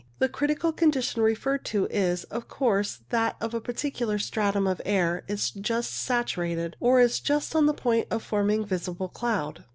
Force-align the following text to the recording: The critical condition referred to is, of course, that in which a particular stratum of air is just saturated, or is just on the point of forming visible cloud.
The 0.17 0.27
critical 0.29 0.71
condition 0.71 1.21
referred 1.21 1.63
to 1.65 1.85
is, 1.91 2.23
of 2.23 2.47
course, 2.47 3.01
that 3.11 3.35
in 3.39 3.45
which 3.49 3.53
a 3.53 3.61
particular 3.61 4.17
stratum 4.17 4.65
of 4.65 4.81
air 4.83 5.23
is 5.27 5.51
just 5.51 5.93
saturated, 5.93 6.75
or 6.79 6.99
is 6.99 7.19
just 7.19 7.55
on 7.55 7.67
the 7.67 7.73
point 7.75 8.07
of 8.09 8.23
forming 8.23 8.65
visible 8.65 9.09
cloud. 9.09 9.63